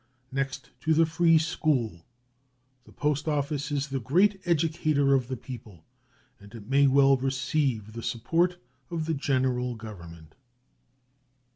[0.31, 2.07] Next to the free school,
[2.85, 5.85] the post office is the great educator of the people,
[6.39, 8.57] and it may well receive the support
[8.89, 10.33] of the General Government.